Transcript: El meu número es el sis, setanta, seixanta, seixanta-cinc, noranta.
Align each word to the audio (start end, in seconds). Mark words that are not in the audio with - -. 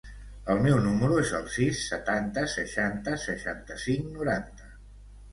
El 0.51 0.59
meu 0.67 0.77
número 0.83 1.17
es 1.23 1.33
el 1.39 1.43
sis, 1.55 1.81
setanta, 1.89 2.45
seixanta, 2.53 3.13
seixanta-cinc, 3.25 4.09
noranta. 4.15 4.71